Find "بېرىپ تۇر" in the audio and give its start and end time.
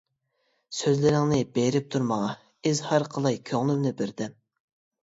1.59-2.07